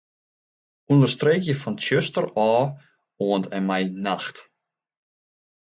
[0.93, 2.67] Understreekje fan 'tsjuster' ôf
[3.25, 4.39] oant en mei 'nacht'.